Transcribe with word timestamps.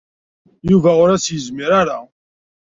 Yuba 0.69 0.91
ur 1.01 1.09
as-yezmir 1.11 1.71
ara. 1.81 1.99